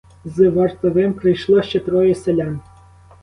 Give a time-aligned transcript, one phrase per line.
[0.25, 2.59] З вартовим прийшло ще троє селян.